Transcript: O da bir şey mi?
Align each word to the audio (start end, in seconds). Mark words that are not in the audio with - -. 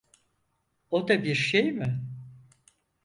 O 0.89 1.07
da 1.07 1.23
bir 1.23 1.35
şey 1.35 1.71
mi? 1.71 2.01